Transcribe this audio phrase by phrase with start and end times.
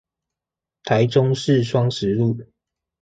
[0.83, 2.35] 台中市雙十路